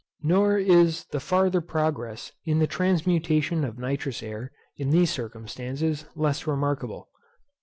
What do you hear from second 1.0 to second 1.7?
the farther